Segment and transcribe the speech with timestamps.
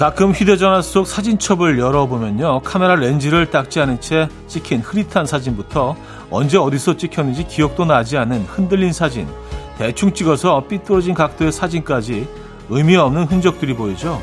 [0.00, 2.60] 가끔 휴대전화 속 사진첩을 열어보면요.
[2.60, 5.94] 카메라 렌즈를 닦지 않은 채 찍힌 흐릿한 사진부터
[6.30, 9.28] 언제 어디서 찍혔는지 기억도 나지 않은 흔들린 사진,
[9.76, 12.26] 대충 찍어서 삐뚤어진 각도의 사진까지
[12.70, 14.22] 의미 없는 흔적들이 보이죠.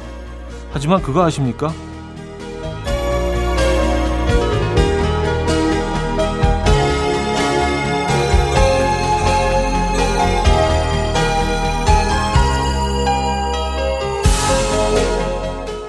[0.71, 1.71] 하지만 그거 아십니까?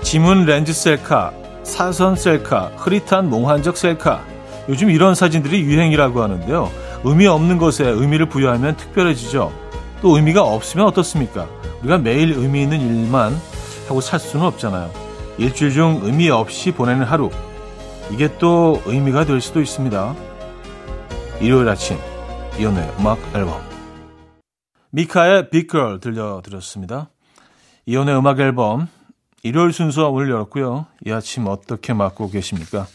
[0.08, 4.24] 지문 렌즈 셀카, 사선 셀카, 흐릿한 몽환적 셀카.
[4.70, 6.70] 요즘 이런 사진들이 유행이라고 하는데요.
[7.04, 9.52] 의미 없는 것에 의미를 부여하면 특별해지죠.
[10.00, 11.46] 또 의미가 없으면 어떻습니까?
[11.80, 13.38] 우리가 매일 의미 있는 일만
[13.86, 14.90] 하고 살 수는 없잖아요.
[15.36, 17.28] 일주일 중 의미 없이 보내는 하루.
[18.10, 20.14] 이게 또 의미가 될 수도 있습니다.
[21.42, 21.98] 일요일 아침,
[22.58, 23.60] 이연의 음악 앨범.
[24.88, 27.10] 미카의 빅걸 들려드렸습니다.
[27.84, 28.88] 이연의 음악 앨범
[29.42, 30.86] 일요일 순서 오늘 열었고요.
[31.06, 32.86] 이 아침 어떻게 맞고 계십니까?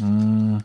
[0.00, 0.60] 음,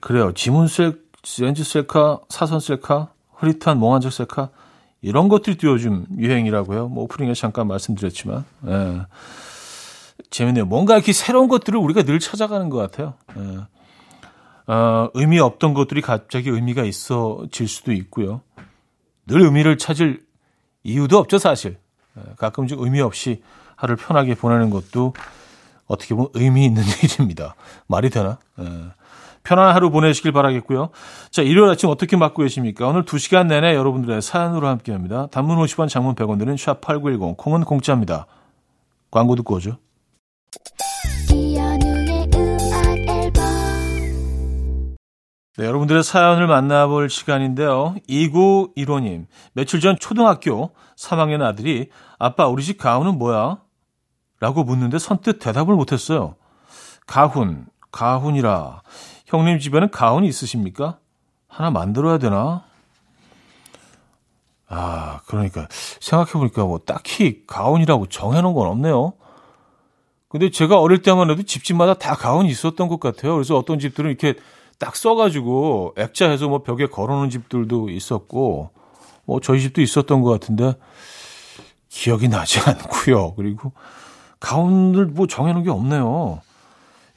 [0.00, 0.32] 그래요.
[0.32, 1.00] 지문 셀,
[1.40, 4.50] 렌즈 셀카, 사선 셀카, 흐릿한 몽환적 셀카,
[5.02, 6.88] 이런 것들이 또 요즘 유행이라고요.
[6.88, 9.06] 뭐 오프닝에 잠깐 말씀드렸지만, 예.
[10.30, 10.66] 재밌네요.
[10.66, 13.14] 뭔가 이렇게 새로운 것들을 우리가 늘 찾아가는 것 같아요.
[13.36, 14.72] 예.
[14.72, 18.42] 어, 의미 없던 것들이 갑자기 의미가 있어질 수도 있고요.
[19.26, 20.20] 늘 의미를 찾을
[20.82, 21.78] 이유도 없죠, 사실.
[22.18, 22.34] 예.
[22.36, 23.42] 가끔 좀 의미 없이
[23.76, 25.14] 하루를 편하게 보내는 것도
[25.86, 27.54] 어떻게 보면 의미 있는 일입니다.
[27.86, 28.38] 말이 되나?
[28.60, 28.64] 예.
[29.44, 30.90] 편안한 하루 보내시길 바라겠고요.
[31.30, 32.86] 자, 일요일 아침 어떻게 맞고 계십니까?
[32.86, 35.26] 오늘 2시간 내내 여러분들의 사연으로 함께 합니다.
[35.30, 38.26] 단문 50원, 장문 100원 드는 샵8910, 콩은 공짜입니다.
[39.10, 39.78] 광고 듣고 오죠.
[45.56, 47.96] 네, 여러분들의 사연을 만나볼 시간인데요.
[48.08, 53.58] 2915님, 며칠 전 초등학교 3학년 아들이 아빠, 우리 집 가훈은 뭐야?
[54.40, 56.34] 라고 묻는데 선뜻 대답을 못했어요.
[57.06, 58.82] 가훈, 가훈이라.
[59.26, 60.98] 형님 집에는 가훈이 있으십니까?
[61.48, 62.64] 하나 만들어야 되나?
[64.68, 65.66] 아, 그러니까
[66.00, 69.14] 생각해보니까 뭐 딱히 가훈이라고 정해놓은 건 없네요.
[70.28, 73.34] 근데 제가 어릴 때만 해도 집집마다 다 가훈이 있었던 것 같아요.
[73.34, 74.34] 그래서 어떤 집들은 이렇게
[74.78, 78.70] 딱 써가지고 액자해서 뭐 벽에 걸어놓은 집들도 있었고,
[79.24, 80.74] 뭐 저희 집도 있었던 것 같은데
[81.88, 83.34] 기억이 나지 않고요.
[83.34, 83.72] 그리고
[84.40, 86.40] 가운을 뭐 정해놓은 게 없네요.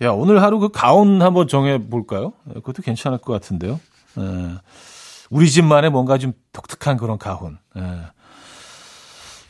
[0.02, 2.34] 야, 오늘 하루 그 가운 한번 정해볼까요?
[2.46, 3.80] 네, 그것도 괜찮을 것 같은데요.
[4.18, 4.56] 에, 네.
[5.30, 7.60] 우리 집만의 뭔가 좀 독특한 그런 가훈.
[7.76, 7.82] 에.
[7.82, 8.02] 네.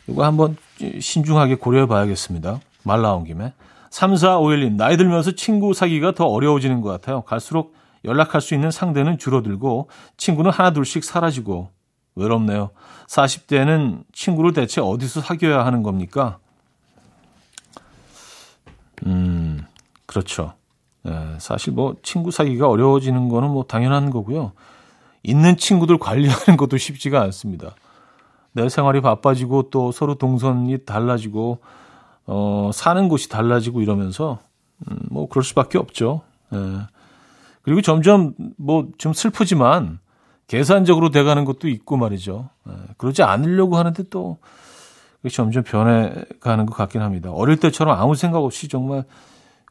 [0.07, 0.57] 이거 한번
[0.99, 2.59] 신중하게 고려해 봐야겠습니다.
[2.83, 3.53] 말 나온 김에.
[3.91, 7.21] 3451님, 나이 들면서 친구 사귀기가 더 어려워지는 것 같아요.
[7.21, 11.69] 갈수록 연락할 수 있는 상대는 줄어들고 친구는 하나둘씩 사라지고
[12.15, 12.71] 외롭네요.
[13.07, 16.37] 40대는 친구를 대체 어디서 사귀어야 하는 겁니까?
[19.05, 19.63] 음,
[20.05, 20.53] 그렇죠.
[21.07, 24.51] 예, 사실 뭐 친구 사귀기가 어려워지는 거는 뭐 당연한 거고요.
[25.23, 27.75] 있는 친구들 관리하는 것도 쉽지가 않습니다.
[28.53, 31.59] 내 생활이 바빠지고 또 서로 동선이 달라지고
[32.27, 34.39] 어, 사는 곳이 달라지고 이러면서
[34.89, 36.21] 음, 뭐 그럴 수밖에 없죠.
[36.53, 36.57] 예.
[37.63, 39.99] 그리고 점점 뭐 좀 슬프지만
[40.51, 42.49] 계산적으로 돼가는 것도 있고 말이죠.
[42.67, 42.73] 예.
[42.97, 44.37] 그러지 않으려고 하는데 또
[45.31, 47.31] 점점 변해가는 것 같긴 합니다.
[47.31, 49.05] 어릴 때처럼 아무 생각 없이 정말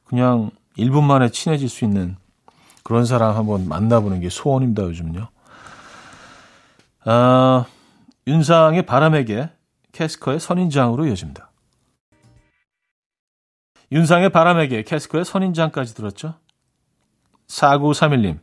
[0.05, 2.17] 그냥 1분 만에 친해질 수 있는
[2.83, 5.29] 그런 사람 한번 만나보는 게 소원입니다, 요즘은요.
[7.05, 7.67] 아,
[8.27, 9.51] 윤상의 바람에게
[9.93, 11.51] 캐스커의 선인장으로 이어집니다.
[13.93, 16.37] 윤상의 바람에게 캐스커의 선인장까지 들었죠.
[17.49, 18.39] 4931님.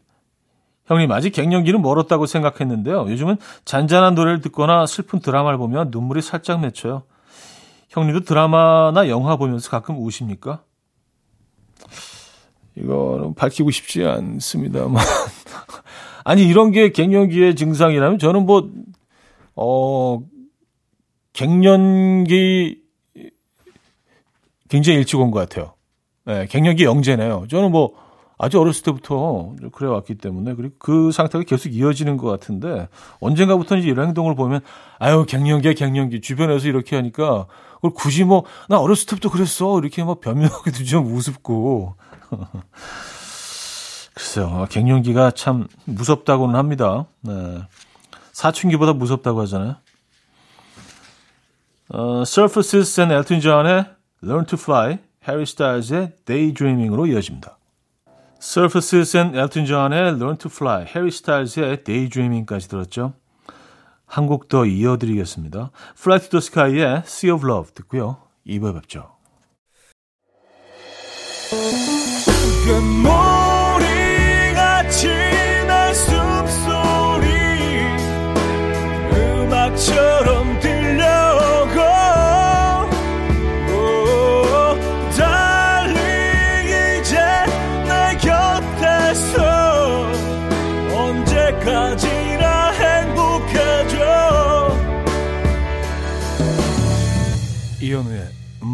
[0.87, 3.09] 형님, 아직 갱년기는 멀었다고 생각했는데요.
[3.09, 7.03] 요즘은 잔잔한 노래를 듣거나 슬픈 드라마를 보면 눈물이 살짝 맺혀요.
[7.89, 10.63] 형님도 드라마나 영화 보면서 가끔 우십니까?
[12.75, 15.03] 이거는 밝히고 싶지 않습니다만.
[16.23, 18.69] 아니, 이런 게 갱년기의 증상이라면 저는 뭐,
[19.55, 20.19] 어,
[21.33, 22.81] 갱년기
[24.69, 25.73] 굉장히 일찍 온 것 같아요.
[26.25, 27.47] 네, 갱년기 영재네요.
[27.49, 27.93] 저는 뭐,
[28.37, 32.87] 아주 어렸을 때부터 그래 왔기 때문에 그리고 그 상태가 계속 이어지는 것 같은데
[33.19, 34.61] 언젠가부터 이제 이런 행동을 보면
[34.99, 40.19] 아유 갱년기야 갱년기 주변에서 이렇게 하니까 그걸 굳이 뭐 나 어렸을 때부터 그랬어 이렇게 뭐
[40.19, 41.95] 변명하기도 좀 우습고
[44.13, 47.05] 글쎄요 갱년기가 참 무섭다고는 합니다.
[47.21, 47.61] 네.
[48.33, 49.75] 사춘기보다 무섭다고 하잖아요.
[51.89, 53.85] 어, Surfaces and Elton John의
[54.23, 54.97] Learn to Fly,
[55.27, 57.56] 해리 스타일즈의 Daydreaming으로 이어집니다.
[58.41, 63.13] Surfaces and Elton John의 Learn to Fly, 해리 스타일즈의 Daydreaming까지 들었죠.
[64.05, 65.71] 한 곡 더 이어드리겠습니다.
[65.97, 68.17] Fly to the Sky의 Sea of Love 듣고요.
[68.47, 69.11] 2부에 뵙죠.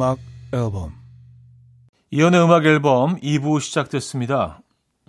[0.04, 0.20] 음악
[0.52, 0.92] 앨범
[2.12, 4.60] 이연의 음악 앨범 2부 시작됐습니다.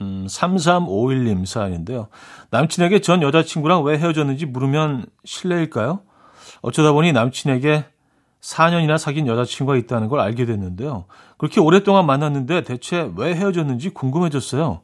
[0.00, 2.06] 음, 3351님 사연인데요.
[2.50, 6.02] 남친에게 전 여자친구랑 왜 헤어졌는지 물으면 실례일까요?
[6.62, 7.84] 어쩌다 보니 남친에게
[8.40, 11.06] 4년이나 사귄 여자친구가 있다는 걸 알게 됐는데요.
[11.38, 14.80] 그렇게 오랫동안 만났는데 대체 왜 헤어졌는지 궁금해졌어요.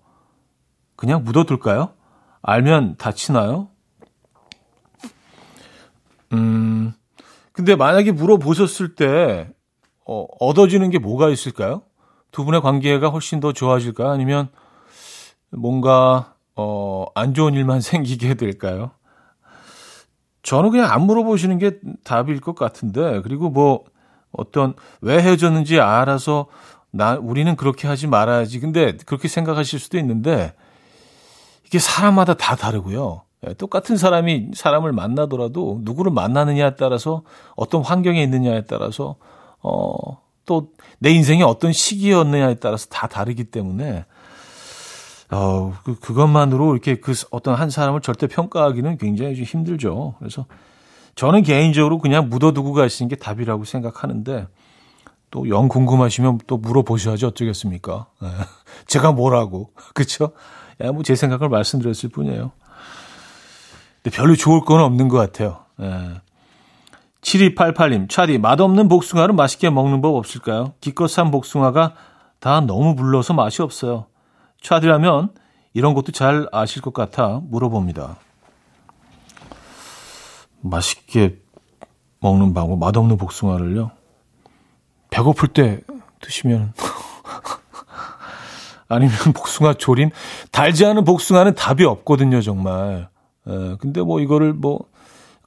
[0.97, 1.95] 그냥 묻어둘까요?
[2.43, 3.69] 알면 다치나요?
[6.33, 6.93] 음,
[7.53, 9.51] 근데 만약에 물어보셨을 때,
[10.13, 11.83] 어, 얻어지는 게 뭐가 있을까요?
[12.33, 14.11] 두 분의 관계가 훨씬 더 좋아질까?
[14.11, 14.49] 아니면
[15.51, 18.91] 뭔가, 어, 안 좋은 일만 생기게 될까요?
[20.43, 23.85] 저는 그냥 안 물어보시는 게 답일 것 같은데, 그리고 뭐,
[24.33, 26.47] 어떤, 왜 헤어졌는지 알아서,
[26.91, 28.59] 나, 우리는 그렇게 하지 말아야지.
[28.59, 30.55] 근데 그렇게 생각하실 수도 있는데,
[31.65, 33.23] 이게 사람마다 다 다르고요.
[33.47, 37.23] 예, 똑같은 사람이 사람을 만나더라도 누구를 만나느냐에 따라서
[37.55, 39.17] 어떤 환경에 있느냐에 따라서
[39.63, 40.69] 어, 또
[41.03, 44.05] 내 인생이 어떤 시기였느냐에 따라서 다 다르기 때문에
[45.31, 50.15] 어, 그, 그것만으로 이렇게 그 어떤 한 사람을 절대 평가하기는 굉장히 좀 힘들죠.
[50.19, 50.45] 그래서
[51.15, 54.47] 저는 개인적으로 그냥 묻어두고 가시는 게 답이라고 생각하는데
[55.31, 58.07] 또 영 궁금하시면 또 물어보셔야지 어쩌겠습니까?
[58.25, 58.27] 예.
[58.87, 59.71] 제가 뭐라고.
[59.95, 60.33] 그쵸?
[60.83, 62.51] 야, 뭐 제 생각을 말씀드렸을 뿐이에요.
[64.03, 65.65] 근데 별로 좋을 건 없는 것 같아요.
[65.81, 66.21] 예.
[67.23, 70.73] 7288님, 차디, 맛없는 복숭아를 맛있게 먹는 법 없을까요?
[70.81, 71.95] 기껏 산 복숭아가
[72.39, 74.07] 다 너무 불러서 맛이 없어요.
[74.63, 75.31] 차디라면
[75.75, 78.17] 이런 것도 잘 아실 것 같아 물어봅니다.
[80.63, 81.39] 맛있게
[82.21, 83.91] 먹는 방법, 맛없는 복숭아를요?
[85.11, 85.81] 배고플 때
[86.21, 86.73] 드시면.
[88.89, 90.11] 아니면 복숭아 조림?
[90.51, 93.09] 달지 않은 복숭아는 답이 없거든요, 정말.
[93.47, 94.81] 에, 근데 뭐 이거를 뭐,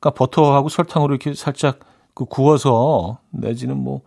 [0.03, 1.79] 그러니까 버터하고 설탕으로 이렇게 살짝
[2.13, 4.01] 그 구워서 내지는 뭐,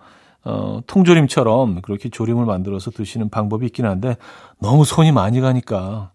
[0.44, 4.16] 어, 통조림처럼 그렇게 조림을 만들어서 드시는 방법이 있긴 한데
[4.60, 6.10] 너무 손이 많이 가니까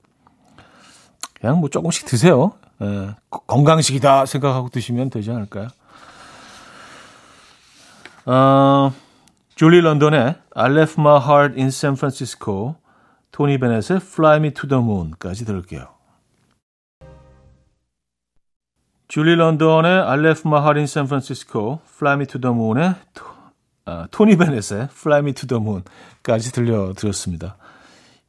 [1.34, 2.52] 그냥 뭐 조금씩 드세요.
[2.82, 3.10] 에,
[3.48, 5.68] 건강식이다 생각하고 드시면 되지 않을까요?
[8.28, 8.94] 어,
[9.56, 12.76] 줄리 런던의 I left my heart in San Francisco,
[13.32, 16.01] 토니 베넷의 Fly Me to the Moon까지 들을게요.
[19.12, 19.92] 줄리 런던의
[20.78, 23.26] in San Francisco, Fly Me to the Moon의 토,
[23.84, 27.58] 아, 토니 베넷의 Fly Me to the Moon까지 들려드렸습니다.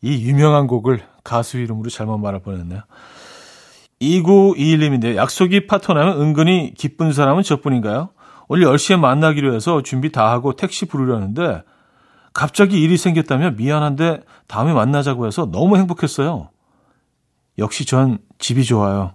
[0.00, 2.80] 이 유명한 곡을 가수 이름으로 잘못 말할 뻔했네요.
[4.00, 8.08] 2921님인데 약속이 파토나면 은근히 기쁜 사람은 저뿐인가요?
[8.48, 11.62] 오늘 10시에 만나기로 해서 준비 다 하고 택시 부르려는데
[12.32, 16.50] 갑자기 일이 생겼다면 미안한데 다음에 만나자고 해서 너무 행복했어요.
[17.58, 19.12] 역시 전 집이 좋아요.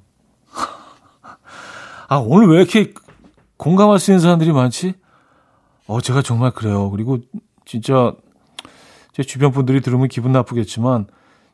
[2.08, 2.94] 아, 오늘 왜 이렇게
[3.58, 4.94] 공감할 수 있는 사람들이 많지?
[5.88, 6.90] 어, 제가 정말 그래요.
[6.92, 7.18] 그리고
[7.66, 8.14] 진짜
[9.14, 11.08] 제 주변 분들이 들으면 기분 나쁘겠지만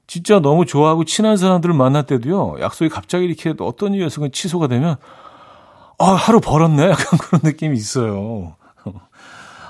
[0.05, 2.57] 진짜 너무 좋아하고 친한 사람들을 만날 때도요.
[2.59, 4.97] 약속이 갑자기 이렇게 어떤 이유에서 취소가 되면
[5.97, 6.83] 아, 하루 벌었네.
[6.89, 8.55] 약간 그런 느낌이 있어요.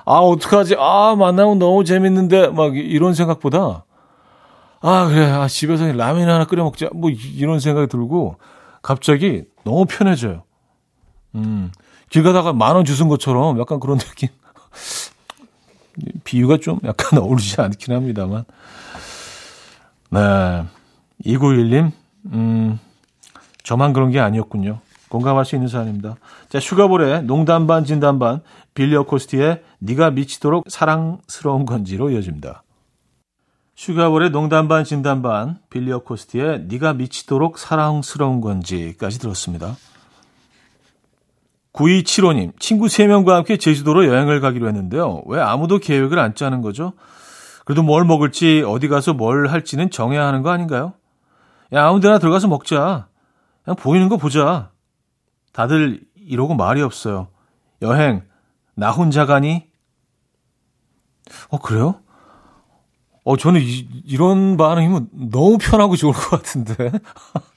[0.06, 0.76] 아, 어떡하지?
[0.80, 3.86] 아, 만나면 너무 재밌는데 막 이런 생각보다
[4.82, 5.26] 아, 그래.
[5.32, 6.90] 아, 집에서 라면 하나 끓여 먹자.
[6.94, 8.36] 뭐 이런 생각이 들고
[8.82, 10.44] 갑자기 너무 편해져요.
[11.36, 11.72] 음.
[12.10, 14.30] 길 가다가 만 원 주신 것처럼 약간 그런 느낌.
[16.24, 18.46] 비유가 좀 약간 어울리지 않긴 합니다만.
[20.10, 20.66] 네.
[21.26, 21.92] 2911님,
[22.34, 22.80] 음,
[23.64, 24.80] 저만 그런 게 아니었군요.
[25.10, 26.16] 공감할 수 있는 사연입니다.
[26.50, 28.42] 자, 슈가볼의 농담 반 진담 반,
[28.74, 32.64] 빌리어 코스티의 네가 미치도록 사랑스러운 건지로 이어집니다.
[33.76, 39.78] 슈가볼의 농담 반 진담 반, 빌리어 코스티의 네가 미치도록 사랑스러운 건지까지 들었습니다.
[41.74, 45.24] 9275님, 친구 3명과 함께 제주도로 여행을 가기로 했는데요.
[45.26, 46.94] 왜 아무도 계획을 안 짜는 거죠?
[47.66, 50.94] 그래도 뭘 먹을지, 어디 가서 뭘 할지는 정해야 하는 거 아닌가요?
[51.74, 53.08] 야, 아무 데나 들어가서 먹자.
[53.64, 54.70] 그냥 보이는 거 보자.
[55.52, 57.28] 다들 이러고 말이 없어요.
[57.82, 58.24] 여행,
[58.76, 59.68] 나 혼자 가니?
[61.50, 61.96] 어, 그래요?
[63.24, 66.92] 어, 저는 이, 이런 반응이면 너무 편하고 좋을 것 같은데.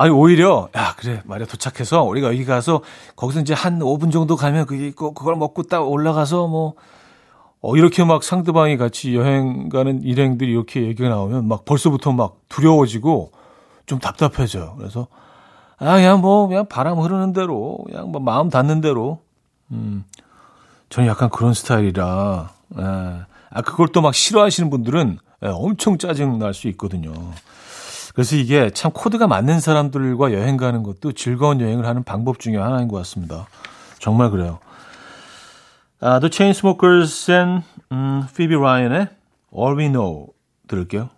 [0.00, 2.80] 아니, 오히려, 야, 그래, 말이야, 도착해서 우리가 여기 가서
[3.16, 6.72] 거기서 이제 한 5분 정도 가면 그게 있고, 그걸 먹고 딱 올라가서 뭐,
[7.60, 13.32] 어, 이렇게 막 상대방이 같이 여행 가는 일행들이 이렇게 얘기가 나오면 막 벌써부터 막 두려워지고
[13.84, 14.76] 좀 답답해져요.
[14.78, 15.06] 그래서,
[15.76, 19.18] 아, 그냥 뭐, 그냥 바람 흐르는 대로, 그냥 뭐 마음 닿는 대로,
[19.70, 20.04] 음,
[20.88, 22.82] 저는 약간 그런 스타일이라, 예.
[23.52, 27.12] 아, 그걸 또 막 싫어하시는 분들은 예, 엄청 짜증 날 수 있거든요.
[28.14, 32.88] 그래서 이게 참 코드가 맞는 사람들과 여행 가는 것도 즐거운 여행을 하는 방법 중에 하나인
[32.88, 33.46] 것 같습니다.
[33.98, 34.58] 정말 그래요.
[36.00, 39.08] 아, The Chainsmokers and 음, Phoebe Ryan의
[39.56, 40.28] All We Know
[40.68, 41.10] 들을게요.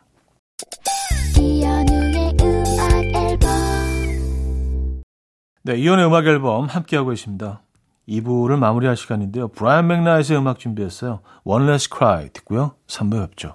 [5.65, 7.63] 네, 이연의 음악 앨범 함께하고 계십니다.
[8.09, 9.49] 2부를 마무리할 시간인데요.
[9.49, 11.21] 브라이언 맥나이트의 음악 준비했어요.
[11.45, 12.75] One Less Cry 듣고요.
[12.89, 13.55] 3부에 뵙죠.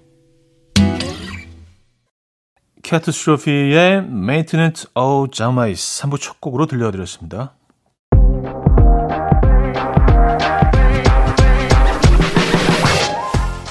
[2.91, 7.53] 캐트스트로피의 Maintenance of Jamais 3부 첫 곡으로 들려드렸습니다.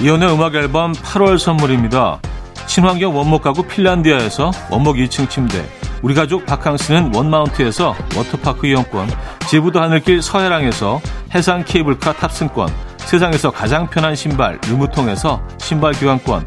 [0.00, 2.18] 이혼의 음악 앨범 8월 선물입니다.
[2.66, 5.68] 친환경 원목 가구 핀란디아에서 원목 2층 침대,
[6.02, 9.06] 우리 가족 바캉스는 원마운트에서 워터파크 이용권,
[9.50, 10.98] 제부도 하늘길 서해랑에서
[11.34, 16.46] 해상 케이블카 탑승권, 세상에서 가장 편한 신발 르무통에서 신발 교환권,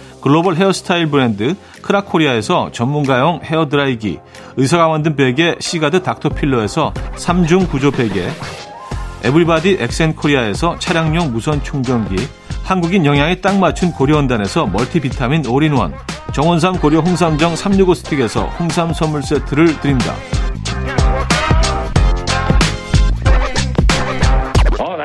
[0.21, 4.19] 글로벌 헤어스타일 브랜드 크라코리아에서 전문가용 헤어드라이기,
[4.55, 8.27] 의사가 만든 베개 시가드 닥터필러에서 3중 구조 베개,
[9.23, 12.15] 에블바디 엑센코리아에서 차량용 무선 충전기,
[12.63, 15.93] 한국인 영양에 딱 맞춘 고려원단에서 멀티비타민 all in one,
[16.33, 20.13] 정원삼 고려 홍삼정 365 스틱에서 홍삼 선물 세트를 드립니다.
[24.79, 24.97] Oh,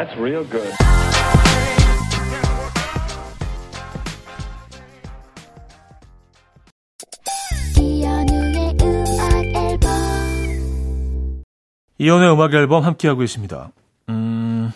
[12.06, 13.72] 이연의 음악 앨범 함께하고 있습니다.
[14.10, 14.72] 음,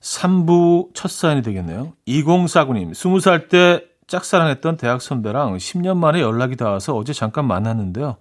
[0.00, 1.92] 3부 첫 사연이 되겠네요.
[2.06, 8.14] 2049님, 20살 때 짝사랑했던 대학 선배랑 10년 만에 연락이 닿아서 어제 잠깐 만났는데요.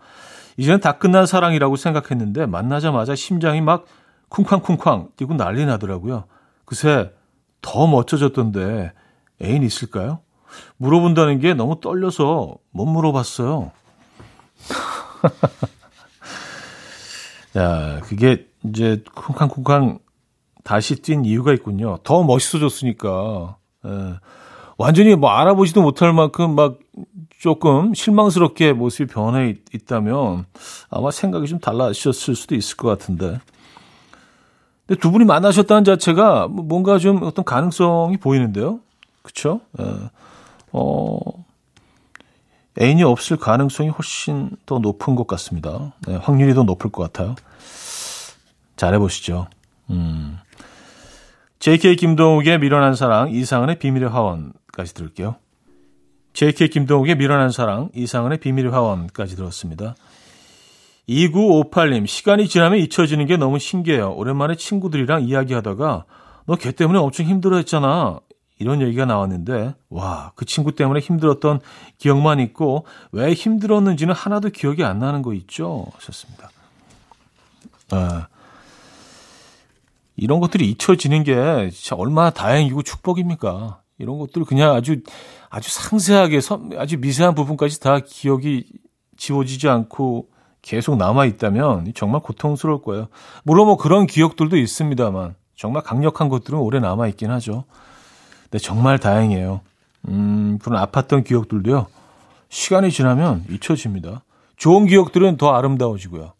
[0.57, 3.85] 이제는 다 끝난 사랑이라고 생각했는데 만나자마자 심장이 막
[4.29, 6.23] 쿵쾅쿵쾅 뛰고 난리 나더라고요.
[6.65, 7.11] 그새
[7.61, 8.91] 더 멋져졌던데
[9.43, 10.21] 애인 있을까요?
[10.77, 13.71] 물어본다는 게 너무 떨려서 못 물어봤어요.
[17.57, 19.99] 야, 그게 이제 쿵쾅쿵쾅
[20.63, 21.97] 다시 뛴 이유가 있군요.
[22.03, 23.57] 더 멋있어졌으니까.
[23.85, 23.89] 예.
[24.77, 26.79] 완전히 뭐 알아보지도 못할 만큼 막
[27.39, 30.45] 조금 실망스럽게 모습이 변해 있다면
[30.89, 33.39] 아마 생각이 좀 달라졌을 수도 있을 것 같은데.
[34.87, 38.79] 근데 두 분이 만나셨다는 자체가 뭐 뭔가 좀 어떤 가능성이 보이는데요.
[39.23, 39.61] 그쵸?
[39.79, 39.85] 예.
[40.71, 41.19] 어,
[42.81, 45.93] 애인이 없을 가능성이 훨씬 더 높은 것 같습니다.
[46.07, 47.35] 네, 확률이 더 높을 것 같아요.
[48.75, 49.47] 잘해보시죠.
[49.91, 50.39] 음.
[51.59, 55.35] JK 김동욱의 미련한 사랑, 이상은의 비밀의 화원까지 들을게요.
[56.33, 59.95] JK 김동욱의 미련한 사랑, 이상은의 비밀의 화원까지 들었습니다.
[61.07, 64.13] 2958님, 시간이 지나면 잊혀지는 게 너무 신기해요.
[64.13, 66.05] 오랜만에 친구들이랑 이야기하다가
[66.47, 68.19] 너 걔 때문에 엄청 힘들어 했잖아.
[68.61, 71.61] 이런 얘기가 나왔는데, 와, 그 친구 때문에 힘들었던
[71.97, 75.87] 기억만 있고, 왜 힘들었는지는 하나도 기억이 안 나는 거 있죠?
[75.95, 76.51] 하셨습니다.
[77.89, 78.27] 아,
[80.15, 83.81] 이런 것들이 잊혀지는 게 진짜 얼마나 다행이고 축복입니까?
[83.97, 85.01] 이런 것들 그냥 아주
[85.49, 86.39] 아주 상세하게
[86.77, 88.67] 아주 미세한 부분까지 다 기억이
[89.17, 90.29] 지워지지 않고
[90.61, 93.07] 계속 남아 있다면 정말 고통스러울 거예요.
[93.43, 97.65] 물론 뭐 그런 기억들도 있습니다만 정말 강력한 것들은 오래 남아 있긴 하죠.
[98.51, 99.61] 근데 정말 다행이에요.
[100.09, 101.87] 음, 그런 아팠던 기억들도요.
[102.49, 104.23] 시간이 지나면 잊혀집니다.
[104.57, 106.33] 좋은 기억들은 더 아름다워지고요.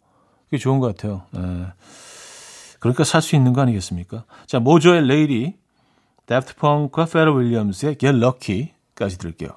[0.44, 1.22] 그게 좋은 것 같아요.
[1.36, 1.66] 예.
[2.80, 4.24] 그러니까 살 수 있는 거 아니겠습니까?
[4.46, 5.56] 자, 모조의 Lady,
[6.26, 9.50] Daft Punk와 Pharrell Williams의 Get Lucky까지 들을게요.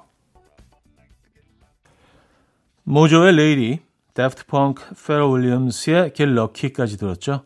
[2.84, 3.80] Modjo의 Lady,
[4.14, 7.42] Daft Punk, Pharrell Williams의 Get Lucky까지 들었죠.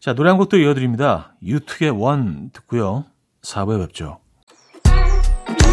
[0.00, 1.34] 자, 노래 한 곡도 이어드립니다.
[1.42, 3.04] U2의 One 듣고요.
[3.42, 4.18] 4부에 뵙죠.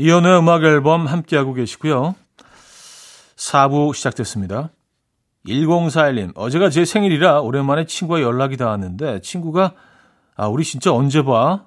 [0.00, 2.14] 이현우의 음악 앨범 함께하고 계시고요
[3.36, 4.70] 4부 시작됐습니다.
[5.46, 9.74] 1041님, 어제가 제 생일이라 오랜만에 친구와 연락이 닿았는데 친구가
[10.36, 11.66] 아, 우리 진짜 언제 봐?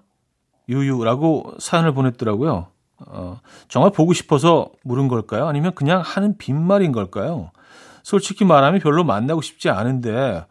[0.68, 2.70] 유유라고 사연을 보냈더라고요.
[3.06, 5.46] 어, 정말 보고 싶어서 물은 걸까요?
[5.46, 7.52] 아니면 그냥 하는 빈말인 걸까요?
[8.02, 10.44] 솔직히 말하면 별로 만나고 싶지 않은데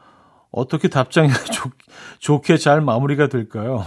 [0.52, 1.72] 어떻게 답장이 좋,
[2.20, 3.84] 좋게 잘 마무리가 될까요?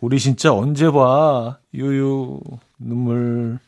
[0.00, 1.58] 우리 진짜 언제 봐?
[1.74, 2.40] 유유
[2.78, 3.58] 눈물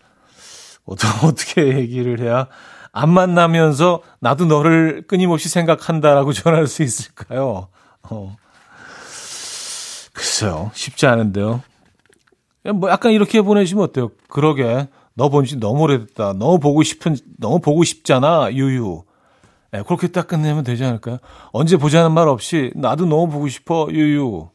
[0.86, 2.46] 어떻게 얘기를 해야
[2.92, 7.68] 안 만나면서 나도 너를 끊임없이 생각한다라고 전할 수 있을까요?
[8.02, 8.36] 어.
[10.12, 10.70] 글쎄요.
[10.74, 11.62] 쉽지 않은데요.
[12.74, 14.10] 뭐 약간 이렇게 보내시면 어때요?
[14.28, 14.88] 그러게.
[15.14, 16.34] 너 본지 너무 오래됐다.
[16.34, 18.52] 너무 보고 싶은, 너무 보고 싶잖아.
[18.52, 19.02] 유유.
[19.72, 21.18] 네, 그렇게 딱 끝내면 되지 않을까요?
[21.52, 23.86] 언제 보자는 말 없이 나도 너무 보고 싶어.
[23.90, 24.48] 유유.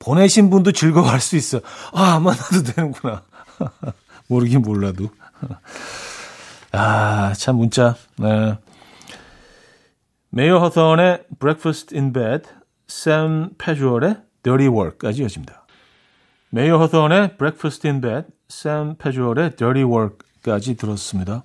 [0.00, 1.60] 보내신 분도 즐거워할 수 있어.
[1.92, 3.22] 아, 안 만나도 되는구나.
[4.28, 5.10] 모르긴 몰라도.
[6.72, 7.94] 아, 참 문자.
[8.16, 8.58] 네.
[10.30, 12.48] 메이어 허선의 Breakfast in Bed,
[12.88, 15.66] 샘 페주얼의 Dirty Work까지 이어집니다.
[16.50, 21.44] 메이어 허선의 Breakfast in Bed, 샘 페주얼의 Dirty Work까지 들었습니다.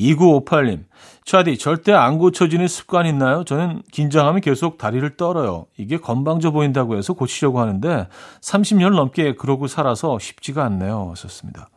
[0.00, 0.84] 2958님,
[1.24, 3.44] 차디, 절대 안 고쳐지는 습관 있나요?
[3.44, 5.66] 저는 긴장하면 계속 다리를 떨어요.
[5.76, 8.08] 이게 건방져 보인다고 해서 고치려고 하는데
[8.40, 11.14] 30년 넘게 그러고 살아서 쉽지가 않네요.
[11.16, 11.68] 썼습니다.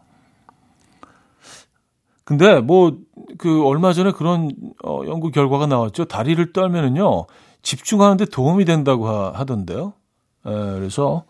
[2.24, 2.98] 근데 뭐,
[3.38, 4.50] 그, 얼마 전에 그런,
[4.84, 6.06] 어, 연구 결과가 나왔죠.
[6.06, 7.26] 다리를 떨면은요,
[7.62, 9.94] 집중하는데 도움이 된다고 하, 던데요
[10.46, 11.26] 에, 그래서,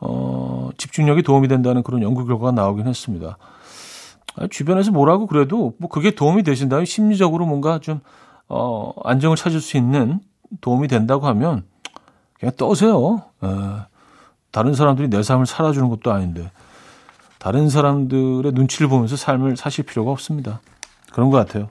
[0.00, 3.38] 어, 집중력이 도움이 된다는 그런 연구 결과가 나오긴 했습니다.
[4.50, 8.00] 주변에서 뭐라고 그래도 뭐 그게 도움이 되신다면 심리적으로 뭔가 좀
[8.48, 10.20] 어, 안정을 찾을 수 있는
[10.60, 11.64] 도움이 된다고 하면
[12.34, 13.22] 그냥 떠세요.
[13.42, 13.48] 에,
[14.50, 16.50] 다른 사람들이 내 삶을 살아주는 것도 아닌데
[17.38, 20.60] 다른 사람들의 눈치를 보면서 삶을 사실 필요가 없습니다.
[21.12, 21.68] 그런 것 같아요.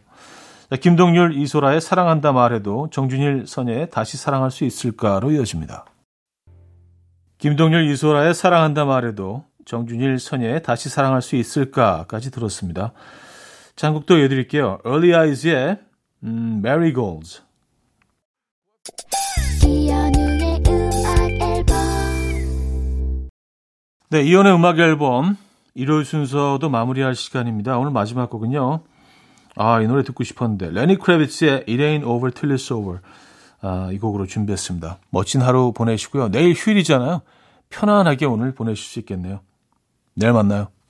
[0.70, 5.86] 자, 김동률 이소라의 사랑한다 말해도 정준일 선예의 다시 사랑할 수 있을까로 이어집니다.
[7.38, 12.94] 김동률 이소라의 사랑한다 말해도 정준일 선예의 다시 사랑할 수 있을까까지 들었습니다.
[13.76, 14.80] 장국도 이어드릴게요.
[14.86, 15.78] Early Eyes의
[16.24, 17.42] 음, Marigolds.
[24.10, 25.38] 네, 이연의 음악 앨범
[25.74, 27.80] 일요일 순서도 마무리할 시간입니다.
[27.80, 28.82] 오늘 마지막 곡은요.
[29.56, 33.00] 아, 이 노래 듣고 싶었는데 레니 크래비츠의 It Ain't Over Till It's Over
[33.62, 35.00] 아, 이 곡으로 준비했습니다.
[35.10, 36.30] 멋진 하루 보내시고요.
[36.30, 37.22] 내일 휴일이잖아요.
[37.70, 39.40] 편안하게 오늘 보내실 수 있겠네요.
[40.16, 40.74] 내일 만나요.